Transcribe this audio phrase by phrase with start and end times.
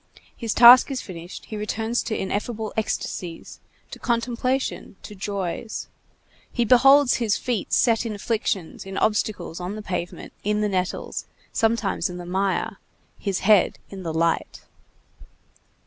[0.35, 3.59] His task finished, he returns to ineffable ecstasies,
[3.91, 5.89] to contemplation, to joys;
[6.51, 11.25] he beholds his feet set in afflictions, in obstacles, on the pavement, in the nettles,
[11.53, 12.79] sometimes in the mire;
[13.19, 14.61] his head in the light.